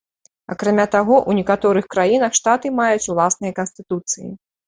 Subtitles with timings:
[0.53, 4.27] Акрамя таго, у некаторых краінах штаты маюць уласныя канстытуцыі.